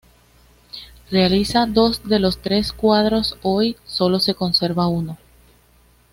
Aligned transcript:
Realiza 1.11 1.67
dos 1.67 2.09
de 2.09 2.17
los 2.17 2.39
tres 2.41 2.73
cuadros, 2.73 3.37
hoy 3.43 3.77
solo 3.85 4.19
se 4.19 4.33
conserva 4.33 4.87
uno. 4.87 5.19